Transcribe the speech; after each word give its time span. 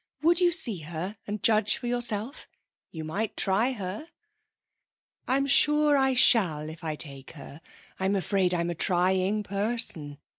Would 0.23 0.39
you 0.41 0.49
see 0.51 0.79
her 0.79 1.15
and 1.27 1.43
judge 1.43 1.77
for 1.77 1.85
yourself? 1.85 2.47
You 2.89 3.03
might 3.03 3.37
try 3.37 3.73
her.' 3.73 4.07
'I'm 5.27 5.45
sure 5.45 5.95
I 5.95 6.15
shall 6.15 6.71
if 6.71 6.83
I 6.83 6.95
take 6.95 7.33
her. 7.33 7.61
I'm 7.99 8.15
afraid 8.15 8.51
I'm 8.51 8.71
a 8.71 8.73
trying 8.73 9.43
person. 9.43 10.17